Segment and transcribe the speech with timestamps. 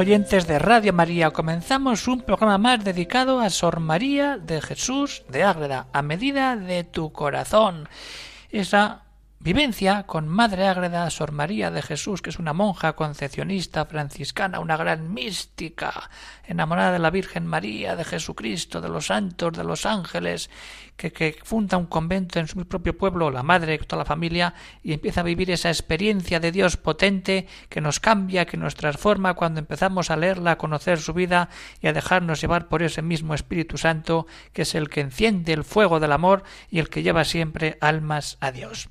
[0.00, 5.44] Oyentes de Radio María, comenzamos un programa más dedicado a Sor María de Jesús de
[5.44, 7.86] Ágreda, a medida de tu corazón.
[8.50, 9.02] Esa
[9.42, 14.76] Vivencia con Madre Ágreda Sor María de Jesús, que es una monja concepcionista franciscana, una
[14.76, 16.10] gran mística,
[16.44, 20.50] enamorada de la Virgen María, de Jesucristo, de los santos, de los ángeles,
[20.94, 24.92] que, que funda un convento en su propio pueblo, la madre, toda la familia, y
[24.92, 29.60] empieza a vivir esa experiencia de Dios potente que nos cambia, que nos transforma cuando
[29.60, 31.48] empezamos a leerla, a conocer su vida
[31.80, 35.64] y a dejarnos llevar por ese mismo Espíritu Santo, que es el que enciende el
[35.64, 38.90] fuego del amor y el que lleva siempre almas a Dios.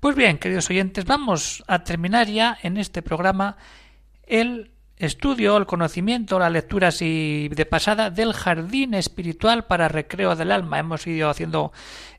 [0.00, 3.58] Pues bien, queridos oyentes, vamos a terminar ya en este programa
[4.22, 10.52] el estudio, el conocimiento, la lectura así de pasada del jardín espiritual para recreo del
[10.52, 10.78] alma.
[10.78, 11.72] Hemos ido haciendo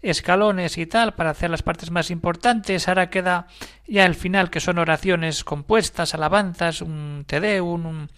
[0.03, 2.87] escalones y tal para hacer las partes más importantes.
[2.87, 3.47] Ahora queda
[3.87, 8.11] ya el final, que son oraciones compuestas, alabanzas, un te un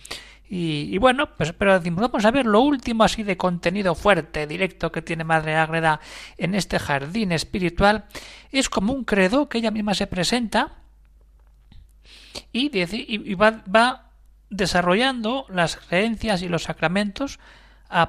[0.56, 4.92] y, bueno, pues pero decimos, vamos a ver lo último así de contenido fuerte, directo
[4.92, 6.00] que tiene Madre Ágreda
[6.38, 8.06] en este jardín espiritual.
[8.52, 10.74] Es como un credo que ella misma se presenta
[12.52, 14.12] y, y va, va
[14.52, 17.40] desarrollando las creencias y los sacramentos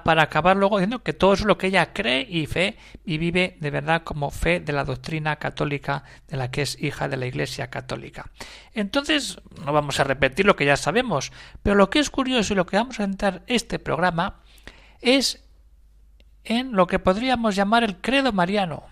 [0.04, 3.58] para acabar luego diciendo que todo es lo que ella cree y fe y vive
[3.60, 7.26] de verdad como fe de la doctrina católica de la que es hija de la
[7.26, 8.30] Iglesia católica.
[8.72, 12.56] Entonces, no vamos a repetir lo que ya sabemos, pero lo que es curioso y
[12.56, 14.40] lo que vamos a entrar este programa
[15.02, 15.44] es
[16.44, 18.84] en lo que podríamos llamar el credo mariano.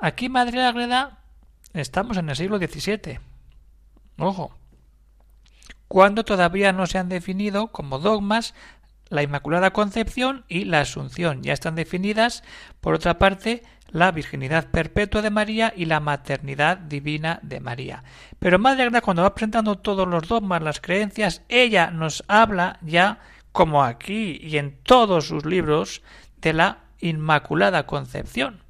[0.00, 1.18] Aquí, Madre Agreda,
[1.74, 3.20] estamos en el siglo XVII.
[4.18, 4.52] Ojo.
[5.86, 8.54] Cuando todavía no se han definido como dogmas
[9.10, 11.42] la Inmaculada Concepción y la Asunción.
[11.42, 12.42] Ya están definidas,
[12.80, 18.04] por otra parte, la virginidad perpetua de María y la maternidad divina de María.
[18.38, 23.18] Pero Madre Agda, cuando va presentando todos los dogmas, las creencias, ella nos habla ya,
[23.52, 26.02] como aquí y en todos sus libros,
[26.40, 28.62] de la Inmaculada Concepción.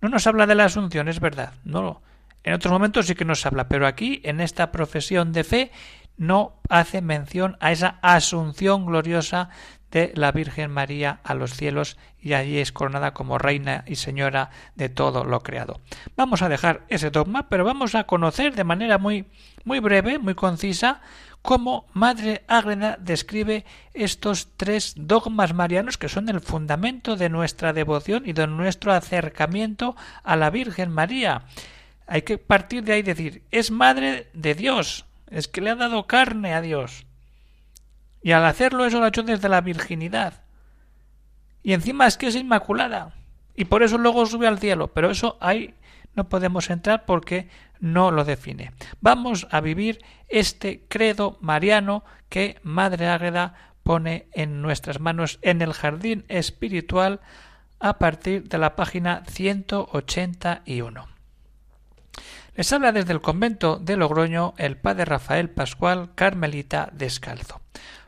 [0.00, 2.02] No nos habla de la Asunción, es verdad, no.
[2.44, 5.72] En otros momentos sí que nos habla, pero aquí, en esta profesión de fe,
[6.16, 9.50] no hace mención a esa asunción gloriosa
[9.90, 14.50] de la Virgen María a los cielos y allí es coronada como reina y señora
[14.74, 15.80] de todo lo creado.
[16.16, 19.26] Vamos a dejar ese dogma, pero vamos a conocer de manera muy
[19.64, 21.00] muy breve, muy concisa,
[21.42, 28.24] cómo Madre Ágreda describe estos tres dogmas marianos que son el fundamento de nuestra devoción
[28.26, 31.42] y de nuestro acercamiento a la Virgen María.
[32.06, 35.74] Hay que partir de ahí y decir, es madre de Dios, es que le ha
[35.74, 37.06] dado carne a Dios.
[38.22, 40.42] Y al hacerlo eso lo ha hecho desde la virginidad.
[41.62, 43.14] Y encima es que es inmaculada.
[43.54, 44.92] Y por eso luego sube al cielo.
[44.92, 45.74] Pero eso ahí
[46.14, 47.48] no podemos entrar porque
[47.80, 48.72] no lo define.
[49.00, 55.72] Vamos a vivir este credo mariano que Madre Ágreda pone en nuestras manos en el
[55.72, 57.20] jardín espiritual
[57.78, 61.15] a partir de la página 181.
[62.56, 67.60] Les habla desde el convento de Logroño el padre Rafael Pascual Carmelita Descalzo.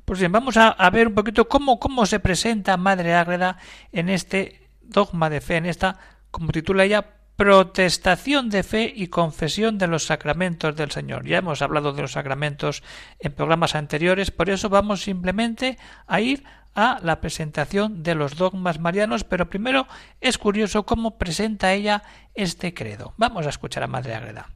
[0.07, 3.59] Pues bien, vamos a, ver un poquito cómo, cómo se presenta Madre Ágreda
[3.93, 5.99] en este dogma de fe, en esta,
[6.31, 11.25] como titula ella, protestación de fe y confesión de los sacramentos del Señor.
[11.25, 12.83] Ya hemos hablado de los sacramentos
[13.21, 15.79] en programas anteriores, por eso vamos simplemente
[16.09, 16.43] a ir
[16.75, 19.87] a la presentación de los dogmas marianos, pero primero
[20.21, 22.03] es curioso cómo presenta ella
[22.35, 23.15] este credo.
[23.19, 24.51] Vamos a escuchar a Madre Agreda.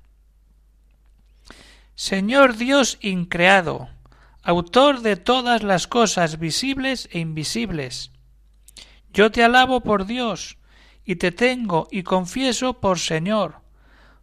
[1.95, 3.91] Señor Dios increado,
[4.43, 8.11] autor de todas las cosas visibles e invisibles,
[9.13, 10.59] yo te alabo por Dios,
[11.05, 13.57] y te tengo y confieso por Señor.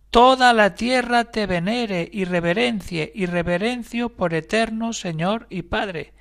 [0.09, 6.13] Toda la tierra te venere y reverencie y reverencio por eterno Señor y Padre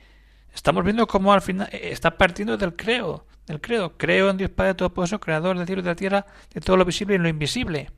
[0.58, 3.96] Estamos viendo cómo al final eh, está partiendo del creo, del creo.
[3.96, 6.84] Creo en Dios Padre Todopoderoso, Creador del cielo y de la tierra, de todo lo
[6.84, 7.92] visible y lo invisible.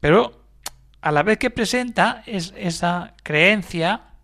[0.00, 0.46] Pero
[1.02, 4.14] a la vez que presenta es, esa creencia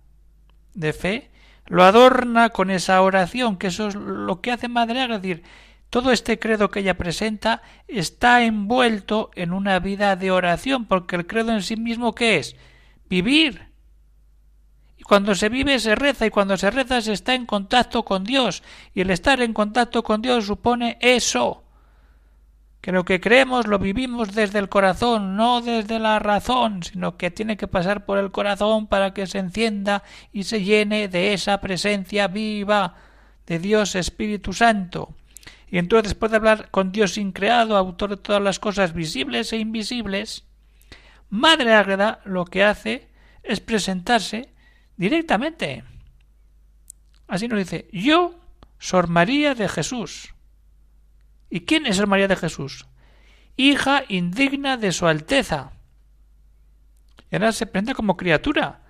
[0.73, 1.31] de fe,
[1.67, 5.43] lo adorna con esa oración, que eso es lo que hace Madre es decir,
[5.91, 11.27] todo este credo que ella presenta está envuelto en una vida de oración, porque el
[11.27, 12.57] credo en sí mismo ¿qué es?
[13.09, 13.69] Vivir
[15.09, 18.63] cuando se vive se reza y cuando se reza se está en contacto con Dios
[18.95, 21.65] y el estar en contacto con Dios supone eso
[22.83, 27.31] que lo que creemos lo vivimos desde el corazón, no desde la razón, sino que
[27.31, 31.61] tiene que pasar por el corazón para que se encienda y se llene de esa
[31.61, 32.95] presencia viva
[33.47, 35.15] de Dios Espíritu Santo.
[35.71, 39.59] Y entonces después de hablar con Dios increado, autor de todas las cosas visibles e
[39.59, 40.45] invisibles,
[41.31, 43.09] Madre Ágreda lo que hace
[43.43, 44.55] es presentarse
[44.97, 45.85] directamente.
[47.27, 48.41] Así nos dice, yo,
[48.79, 50.35] Sor María de Jesús.
[51.51, 52.87] ¿Y quién es María de Jesús?
[53.57, 55.73] Hija indigna de su Alteza.
[57.31, 58.83] Y ahora se presenta como criatura,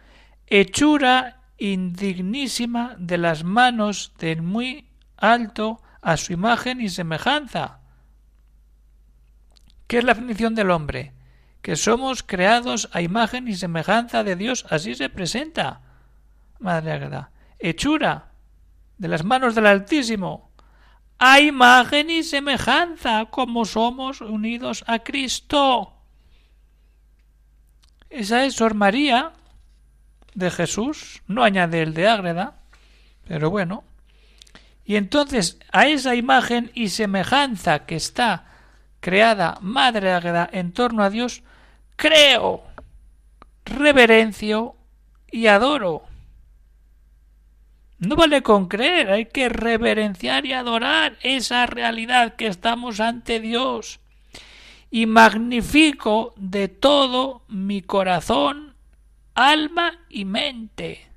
[0.47, 4.87] hechura indignísima de las manos del muy
[5.17, 7.81] alto a su imagen y semejanza.
[9.87, 11.13] ¿Qué es la definición del hombre?
[11.61, 15.83] Que somos creados a imagen y semejanza de Dios, así se presenta.
[16.61, 18.33] Madre Agreda, hechura
[18.97, 20.51] de las manos del Altísimo,
[21.19, 25.93] a imagen y semejanza, como somos unidos a Cristo.
[28.09, 29.35] Esa es Sor María
[30.35, 32.55] de Jesús, no añade el de Ágreda,
[33.27, 33.85] pero bueno,
[34.89, 38.47] y entonces a esa imagen y semejanza que está
[39.01, 41.43] creada Madre Águeda en torno a Dios,
[41.97, 42.65] creo,
[43.67, 44.77] reverencio
[45.31, 46.05] y adoro.
[47.99, 54.01] No vale con creer, hay que reverenciar y adorar esa realidad que estamos ante Dios.
[54.91, 58.75] Y magnifico de todo mi corazón,
[59.35, 61.08] alma y mente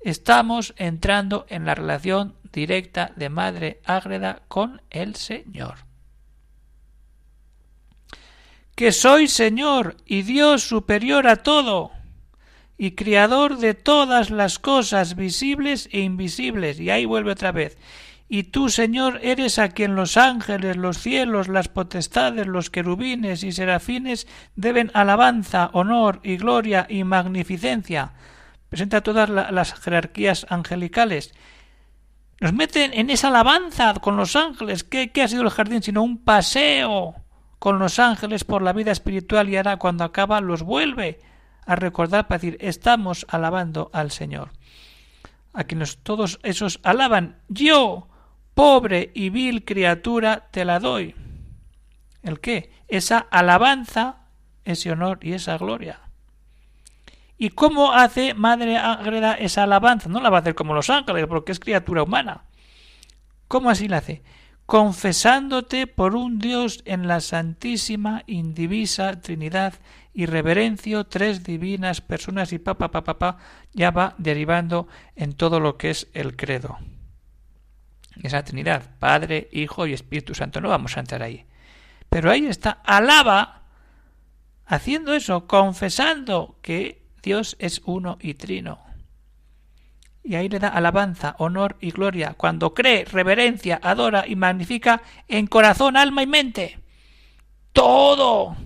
[0.00, 5.86] estamos entrando en la relación directa de Madre Ágreda con el Señor.
[8.74, 11.92] Que soy Señor y Dios superior a todo,
[12.78, 16.80] y Criador de todas las cosas visibles e invisibles.
[16.80, 17.76] Y ahí vuelve otra vez.
[18.26, 23.52] Y tú, Señor, eres a quien los ángeles, los cielos, las potestades, los querubines y
[23.52, 24.26] serafines
[24.56, 28.14] deben alabanza, honor y gloria y magnificencia
[28.70, 31.34] presenta todas las jerarquías angelicales.
[32.40, 34.84] Nos meten en esa alabanza con los ángeles.
[34.84, 37.16] ¿Qué, ¿Qué, ha sido el jardín sino un paseo
[37.58, 41.20] con los ángeles por la vida espiritual y ahora cuando acaba los vuelve
[41.66, 44.52] a recordar para decir estamos alabando al Señor.
[45.52, 48.08] A quienes todos esos alaban, yo,
[48.54, 51.14] pobre y vil criatura, te la doy.
[52.22, 52.72] ¿El qué?
[52.88, 54.28] Esa alabanza,
[54.64, 56.09] ese honor y esa gloria.
[57.42, 60.10] ¿Y cómo hace Madre Ágreda esa alabanza?
[60.10, 62.44] No la va a hacer como los ángeles, porque es criatura humana.
[63.48, 64.22] ¿Cómo así la hace?
[64.66, 69.72] Confesándote por un Dios en la Santísima, Indivisa Trinidad
[70.12, 73.38] y reverencio tres divinas personas y papá, papá, papá,
[73.72, 76.76] ya va derivando en todo lo que es el credo.
[78.22, 80.60] Esa Trinidad, Padre, Hijo y Espíritu Santo.
[80.60, 81.46] No vamos a entrar ahí.
[82.10, 83.62] Pero ahí está, alaba,
[84.66, 88.80] haciendo eso, confesando que Dios es uno y trino.
[90.22, 95.46] Y ahí le da alabanza, honor y gloria, cuando cree, reverencia, adora y magnifica en
[95.46, 96.78] corazón, alma y mente.
[97.72, 98.56] Todo.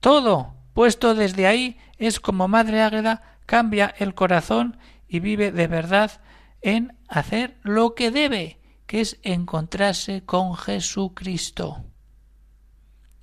[0.00, 4.78] Todo, puesto desde ahí, es como Madre Águeda, cambia el corazón
[5.08, 6.20] y vive de verdad
[6.60, 11.84] en hacer lo que debe, que es encontrarse con Jesucristo.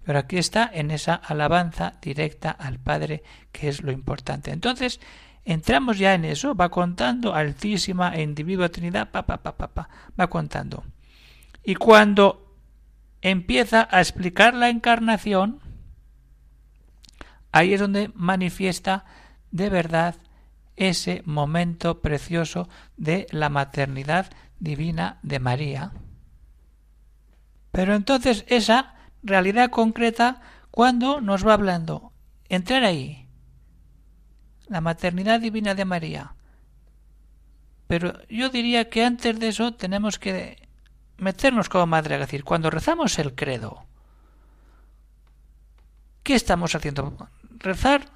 [0.03, 4.51] Pero aquí está en esa alabanza directa al Padre, que es lo importante.
[4.51, 4.99] Entonces,
[5.45, 10.83] entramos ya en eso, va contando altísima e individua Trinidad, pa, va contando.
[11.63, 12.57] Y cuando
[13.21, 15.61] empieza a explicar la encarnación,
[17.51, 19.05] ahí es donde manifiesta
[19.51, 20.15] de verdad
[20.75, 22.67] ese momento precioso
[22.97, 25.91] de la maternidad divina de María.
[27.71, 28.92] Pero entonces esa
[29.23, 32.11] realidad concreta cuando nos va hablando.
[32.49, 33.27] Entrar ahí.
[34.67, 36.35] La maternidad divina de María.
[37.87, 40.67] Pero yo diría que antes de eso tenemos que
[41.17, 43.85] meternos como madre, es decir, cuando rezamos el credo,
[46.23, 47.29] ¿qué estamos haciendo?
[47.59, 48.09] ¿Rezar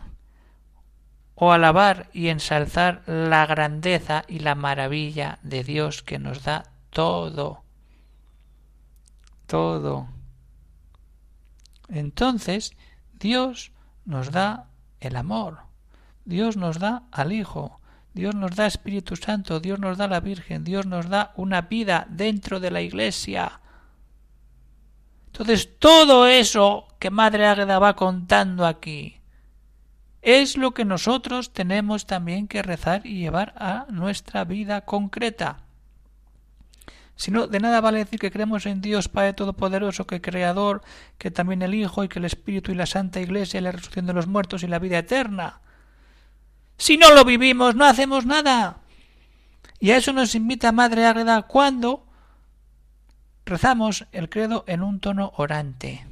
[1.35, 7.63] o alabar y ensalzar la grandeza y la maravilla de Dios que nos da todo?
[9.45, 10.16] Todo
[11.87, 12.71] entonces
[13.13, 13.71] Dios
[14.05, 15.59] nos da el amor,
[16.25, 17.79] Dios nos da al Hijo,
[18.13, 22.07] Dios nos da Espíritu Santo, Dios nos da la Virgen, Dios nos da una vida
[22.09, 23.61] dentro de la Iglesia.
[25.27, 29.21] Entonces todo eso que Madre Águeda va contando aquí,
[30.21, 35.66] es lo que nosotros tenemos también que rezar y llevar a nuestra vida concreta.
[37.17, 40.83] Si no, de nada vale decir que creemos en Dios Padre Todopoderoso, que Creador,
[41.17, 44.05] que también el Hijo y que el Espíritu y la Santa Iglesia y la resurrección
[44.05, 45.59] de los muertos y la vida eterna.
[46.77, 48.77] Si no lo vivimos, no hacemos nada.
[49.79, 52.05] Y a eso nos invita Madre Ágreda cuando
[53.45, 56.05] rezamos el credo en un tono orante.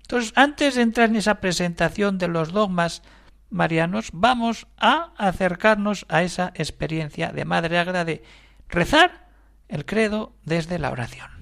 [0.00, 3.02] Entonces, antes de entrar en esa presentación de los dogmas
[3.50, 8.22] marianos, vamos a acercarnos a esa experiencia de Madre Ágreda de
[8.70, 9.27] rezar
[9.68, 11.37] el credo desde la oración.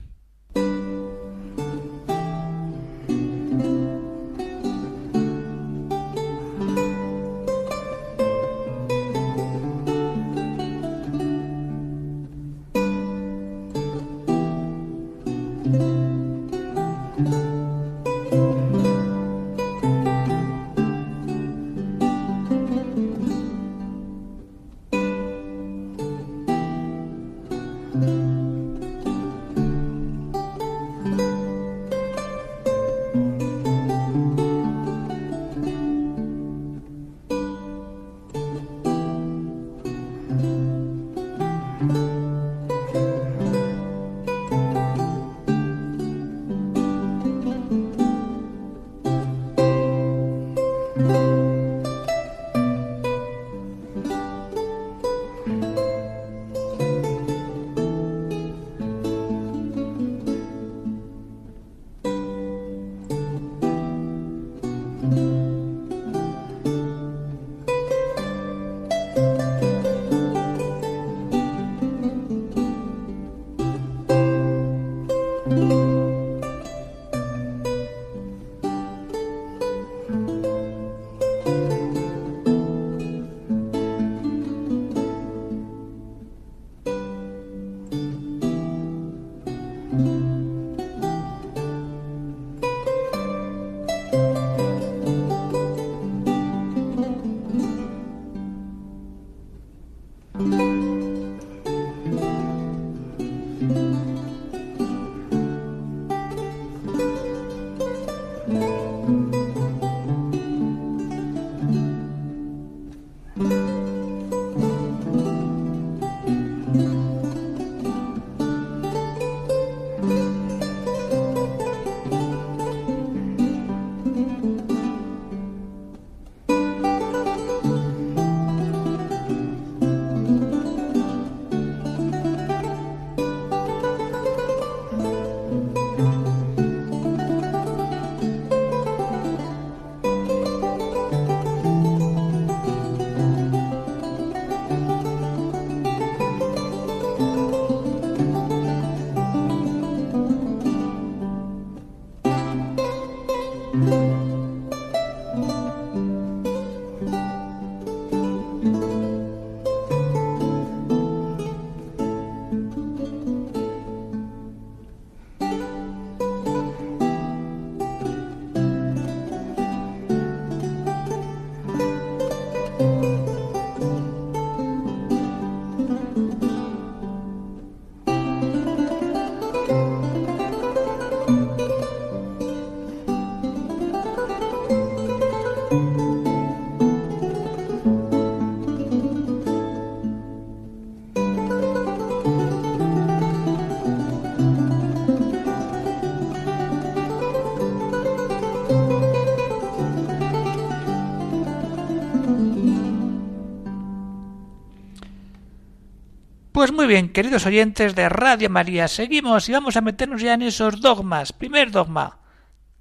[206.67, 210.43] Pues muy bien, queridos oyentes de Radio María, seguimos y vamos a meternos ya en
[210.43, 211.33] esos dogmas.
[211.33, 212.19] Primer dogma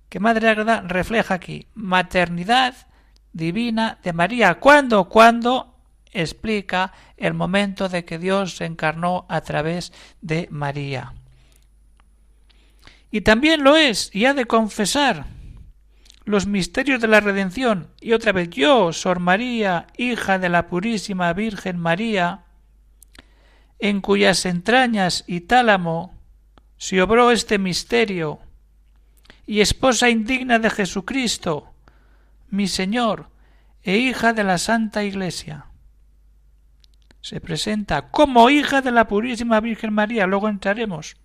[0.10, 2.74] que Madre Agreda refleja aquí, maternidad
[3.32, 4.56] divina de María.
[4.56, 5.08] ¿Cuándo?
[5.08, 5.77] Cuando
[6.12, 11.13] explica el momento de que Dios se encarnó a través de María.
[13.12, 15.27] Y también lo es, y ha de confesar
[16.24, 17.92] los misterios de la redención.
[18.01, 22.44] Y otra vez yo, Sor María, hija de la Purísima Virgen María,
[23.79, 26.15] en cuyas entrañas y tálamo
[26.77, 28.39] se obró este misterio,
[29.48, 31.74] y esposa indigna de Jesucristo,
[32.50, 33.29] mi Señor,
[33.84, 35.67] e hija de la Santa Iglesia.
[37.22, 41.15] Se presenta como hija de la Purísima Virgen María, luego entraremos.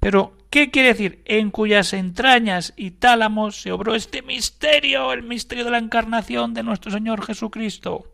[0.00, 1.22] Pero, ¿qué quiere decir?
[1.24, 6.62] En cuyas entrañas y tálamos se obró este misterio, el misterio de la encarnación de
[6.62, 8.12] nuestro Señor Jesucristo.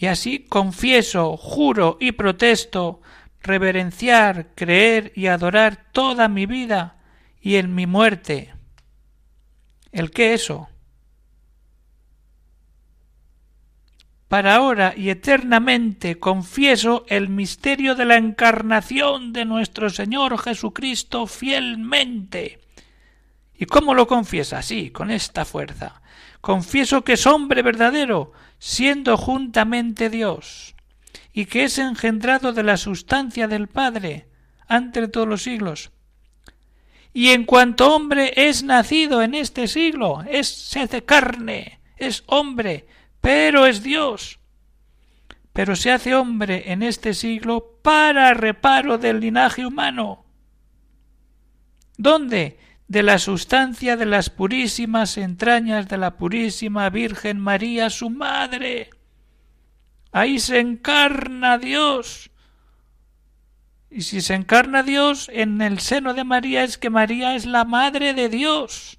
[0.00, 3.02] Y así confieso, juro y protesto
[3.42, 6.96] reverenciar, creer y adorar toda mi vida
[7.38, 8.54] y en mi muerte.
[9.92, 10.70] ¿El qué eso?
[14.28, 22.62] Para ahora y eternamente confieso el misterio de la encarnación de nuestro Señor Jesucristo fielmente.
[23.54, 24.60] ¿Y cómo lo confiesa?
[24.60, 26.00] Así, con esta fuerza.
[26.40, 30.76] Confieso que es hombre verdadero, siendo juntamente Dios,
[31.32, 34.28] y que es engendrado de la sustancia del Padre,
[34.68, 35.90] ante todos los siglos.
[37.12, 42.86] Y en cuanto hombre es nacido en este siglo, es se hace carne, es hombre,
[43.20, 44.38] pero es Dios.
[45.52, 50.24] Pero se hace hombre en este siglo para reparo del linaje humano.
[51.96, 52.58] ¿Dónde?
[52.90, 58.90] De la sustancia de las purísimas entrañas de la purísima Virgen María, su madre.
[60.10, 62.32] Ahí se encarna Dios.
[63.92, 67.64] Y si se encarna Dios en el seno de María es que María es la
[67.64, 68.98] madre de Dios.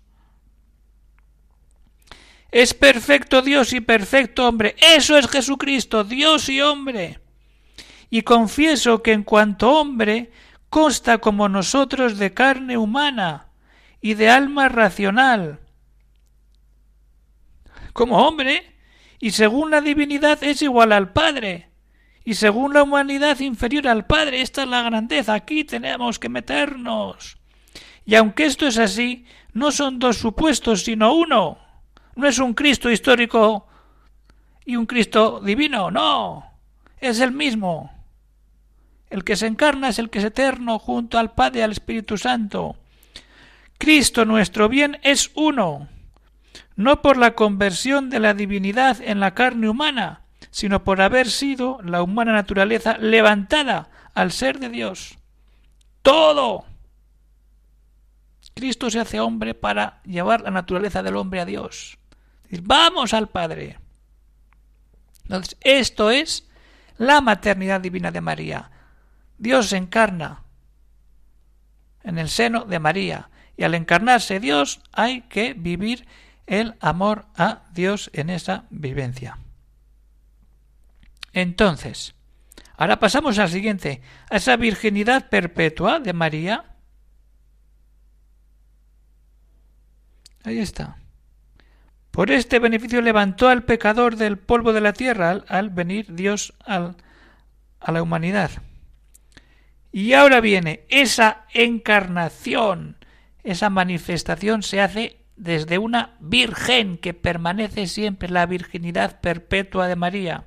[2.50, 4.74] Es perfecto Dios y perfecto hombre.
[4.80, 7.20] Eso es Jesucristo, Dios y hombre.
[8.10, 10.32] Y confieso que en cuanto hombre
[10.70, 13.48] consta como nosotros de carne humana
[14.02, 15.60] y de alma racional.
[17.94, 18.76] Como hombre,
[19.20, 21.72] y según la divinidad es igual al Padre,
[22.24, 24.42] y según la humanidad inferior al Padre.
[24.42, 25.34] Esta es la grandeza.
[25.34, 27.38] Aquí tenemos que meternos.
[28.06, 31.58] Y aunque esto es así, no son dos supuestos, sino uno.
[32.16, 33.68] No es un Cristo histórico
[34.66, 36.52] y un Cristo divino, no.
[37.00, 37.92] Es el mismo.
[39.10, 42.18] El que se encarna es el que es eterno junto al Padre y al Espíritu
[42.18, 42.78] Santo.
[43.82, 45.90] Cristo nuestro bien es uno,
[46.76, 51.80] no por la conversión de la divinidad en la carne humana, sino por haber sido
[51.82, 55.18] la humana naturaleza levantada al ser de Dios.
[56.04, 56.64] Todo.
[58.54, 61.98] Cristo se hace hombre para llevar la naturaleza del hombre a Dios.
[62.62, 63.80] Vamos al Padre.
[65.24, 66.48] Entonces, esto es
[67.00, 68.70] la maternidad divina de María.
[69.40, 70.44] Dios se encarna
[72.04, 73.31] en el seno de María.
[73.62, 76.08] Y al encarnarse Dios hay que vivir
[76.48, 79.38] el amor a Dios en esa vivencia.
[81.32, 82.16] Entonces,
[82.76, 86.74] ahora pasamos al siguiente, a esa virginidad perpetua de María.
[90.44, 90.98] Ahí está.
[92.10, 96.96] Por este beneficio levantó al pecador del polvo de la tierra al, venir Dios al,
[97.80, 98.50] a la humanidad.
[99.92, 102.98] Y ahora viene esa encarnación,
[103.44, 110.46] esa manifestación se hace desde una virgen que permanece siempre la virginidad perpetua de María.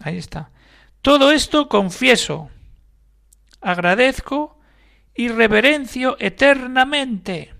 [0.00, 0.50] Ahí está.
[1.02, 2.50] Todo esto confieso,
[3.60, 4.58] agradezco
[5.14, 7.54] y reverencio eternamente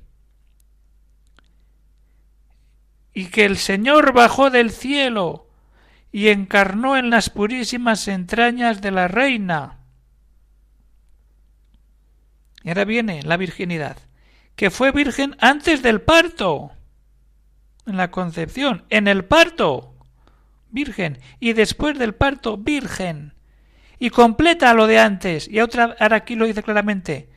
[3.12, 5.48] y que el Señor bajó del cielo
[6.12, 9.79] y encarnó en las purísimas entrañas de la reina.
[12.62, 13.96] Y ahora viene la virginidad,
[14.56, 16.72] que fue virgen antes del parto,
[17.86, 19.94] en la concepción, en el parto,
[20.70, 23.34] virgen, y después del parto, virgen.
[23.98, 27.30] Y completa lo de antes, y otra, ahora aquí lo dice claramente,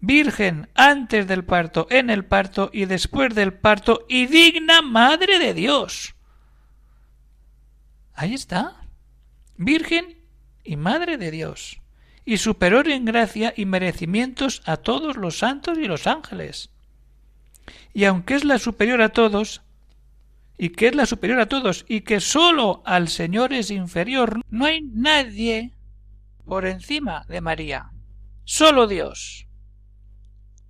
[0.00, 5.54] virgen antes del parto, en el parto y después del parto, y digna madre de
[5.54, 6.14] Dios.
[8.14, 8.76] Ahí está.
[9.56, 10.18] Virgen
[10.64, 11.80] y madre de Dios,
[12.24, 16.70] y superior en gracia y merecimientos a todos los santos y los ángeles.
[17.92, 19.62] Y aunque es la superior a todos,
[20.56, 24.66] y que es la superior a todos, y que sólo al Señor es inferior, no
[24.66, 25.72] hay nadie
[26.44, 27.90] por encima de María.
[28.44, 29.46] Sólo Dios.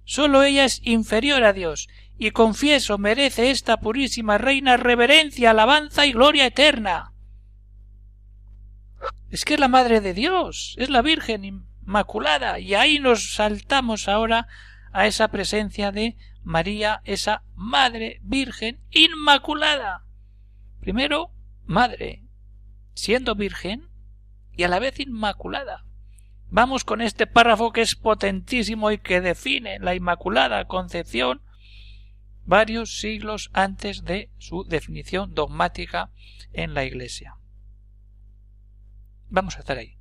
[0.04, 1.88] Sólo ella es inferior a Dios,
[2.18, 7.11] y confieso merece esta purísima reina reverencia, alabanza y gloria eterna.
[9.32, 14.06] Es que es la Madre de Dios, es la Virgen Inmaculada, y ahí nos saltamos
[14.06, 14.46] ahora
[14.92, 20.04] a esa presencia de María, esa Madre Virgen Inmaculada.
[20.80, 21.30] Primero,
[21.64, 22.24] Madre,
[22.92, 23.88] siendo Virgen
[24.52, 25.86] y a la vez Inmaculada.
[26.50, 31.40] Vamos con este párrafo que es potentísimo y que define la Inmaculada Concepción
[32.44, 36.10] varios siglos antes de su definición dogmática
[36.52, 37.38] en la Iglesia.
[39.32, 39.96] Vamos a estar ahí.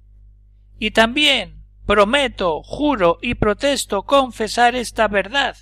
[0.78, 5.56] Y también prometo, juro y protesto confesar esta verdad.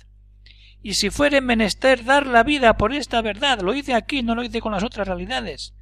[0.82, 4.42] Y si fuere menester dar la vida por esta verdad, lo dice aquí, no lo
[4.42, 5.74] dice con las otras realidades.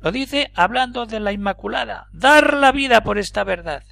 [0.00, 3.84] Lo dice hablando de la Inmaculada, dar la vida por esta verdad.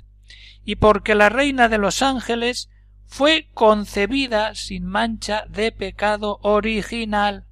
[0.62, 2.68] Y porque la Reina de los Ángeles
[3.06, 7.46] fue concebida sin mancha de pecado original.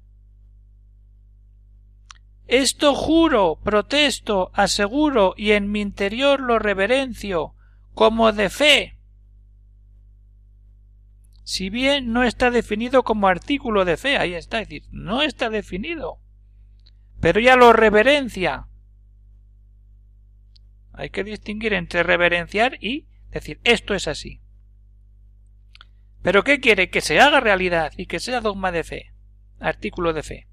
[2.49, 7.53] Esto juro, protesto, aseguro y en mi interior lo reverencio,
[7.93, 8.97] como de fe.
[11.43, 15.51] Si bien no está definido como artículo de fe, ahí está, es decir, no está
[15.51, 16.21] definido,
[17.21, 18.67] pero ya lo reverencia.
[20.91, 24.41] Hay que distinguir entre reverenciar y decir esto es así.
[26.23, 26.89] ¿Pero qué quiere?
[26.89, 29.13] Que se haga realidad y que sea dogma de fe,
[29.59, 30.47] artículo de fe.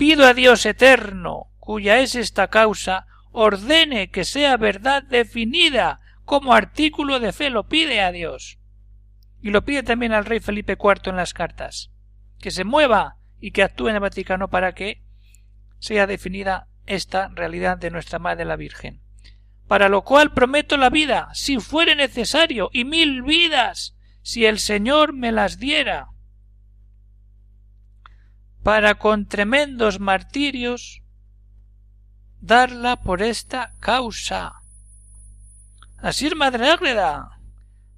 [0.00, 7.20] Pido a Dios eterno, cuya es esta causa, ordene que sea verdad definida como artículo
[7.20, 8.58] de fe, lo pide a Dios.
[9.42, 11.90] Y lo pide también al rey Felipe IV en las cartas,
[12.38, 15.04] que se mueva y que actúe en el Vaticano para que
[15.80, 19.02] sea definida esta realidad de nuestra Madre la Virgen.
[19.68, 25.12] Para lo cual prometo la vida, si fuere necesario, y mil vidas, si el Señor
[25.12, 26.08] me las diera,
[28.62, 31.02] para con tremendos martirios
[32.40, 34.54] darla por esta causa.
[35.98, 37.38] Así es Madre Ágreda.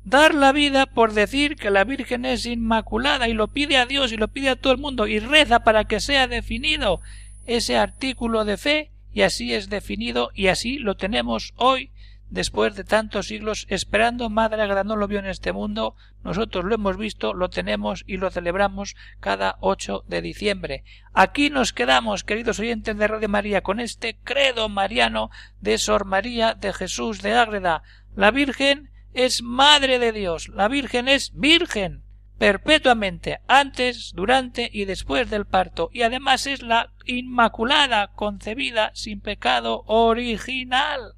[0.05, 4.11] Dar la vida por decir que la Virgen es inmaculada y lo pide a Dios
[4.11, 7.01] y lo pide a todo el mundo y reza para que sea definido
[7.47, 11.92] ese artículo de fe y así es definido y así lo tenemos hoy
[12.33, 16.97] después de tantos siglos esperando Madre no lo vio en este mundo, nosotros lo hemos
[16.97, 20.83] visto, lo tenemos y lo celebramos cada 8 de diciembre.
[21.13, 26.55] Aquí nos quedamos, queridos oyentes de Radio María, con este credo mariano de Sor María
[26.55, 27.83] de Jesús de Ágreda.
[28.17, 32.03] La Virgen es Madre de Dios, la Virgen es Virgen
[32.39, 39.85] perpetuamente, antes, durante y después del parto, y además es la Inmaculada, concebida sin pecado
[39.87, 41.15] original.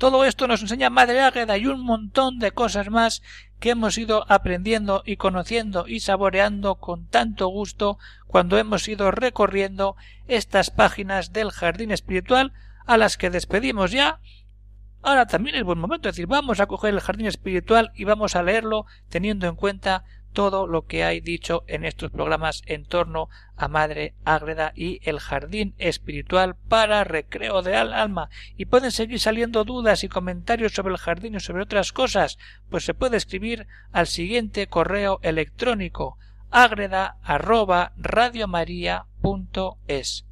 [0.00, 3.20] Todo esto nos enseña Madre Águeda y un montón de cosas más
[3.58, 9.96] que hemos ido aprendiendo y conociendo y saboreando con tanto gusto cuando hemos ido recorriendo
[10.26, 12.54] estas páginas del jardín espiritual
[12.86, 14.20] a las que despedimos ya.
[15.02, 18.36] Ahora también es buen momento, es decir, vamos a coger el jardín espiritual y vamos
[18.36, 23.28] a leerlo teniendo en cuenta todo lo que hay dicho en estos programas en torno
[23.56, 28.30] a Madre Ágreda y el jardín espiritual para recreo de alma.
[28.56, 32.38] Y pueden seguir saliendo dudas y comentarios sobre el jardín y sobre otras cosas,
[32.70, 36.16] pues se puede escribir al siguiente correo electrónico
[36.50, 37.92] agreda arroba
[39.86, 40.26] es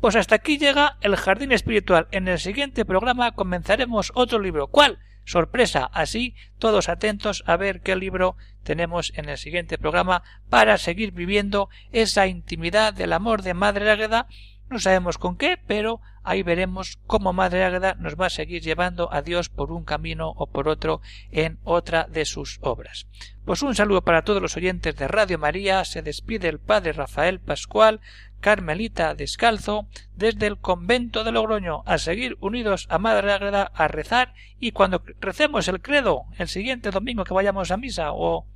[0.00, 2.08] Pues hasta aquí llega el jardín espiritual.
[2.10, 4.68] En el siguiente programa comenzaremos otro libro.
[4.68, 4.98] ¿Cuál?
[5.28, 5.84] Sorpresa.
[5.92, 11.68] Así, todos atentos a ver qué libro tenemos en el siguiente programa para seguir viviendo
[11.92, 14.26] esa intimidad del amor de Madre Águeda.
[14.70, 19.12] No sabemos con qué, pero ahí veremos cómo Madre Águeda nos va a seguir llevando
[19.12, 23.06] a Dios por un camino o por otro en otra de sus obras.
[23.44, 25.84] Pues un saludo para todos los oyentes de Radio María.
[25.86, 28.00] Se despide el Padre Rafael Pascual
[28.40, 34.34] Carmelita Descalzo desde el convento de Logroño a seguir unidos a Madre Ágreda a rezar
[34.60, 38.46] y cuando recemos el credo el siguiente domingo que vayamos a misa o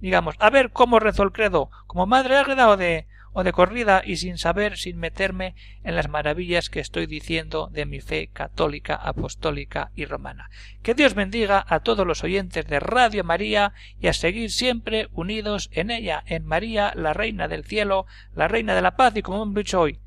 [0.00, 4.02] digamos a ver cómo rezo el credo como Madre Ágreda o de o de corrida
[4.04, 8.94] y sin saber, sin meterme en las maravillas que estoy diciendo de mi fe católica,
[8.94, 10.50] apostólica y romana.
[10.82, 15.70] Que Dios bendiga a todos los oyentes de Radio María y a seguir siempre unidos
[15.72, 19.42] en ella, en María, la Reina del Cielo, la Reina de la Paz y como
[19.42, 20.00] hemos dicho hoy,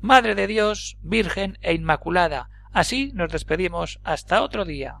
[0.00, 2.50] Madre de Dios, Virgen e Inmaculada.
[2.72, 5.00] Así nos despedimos hasta otro día.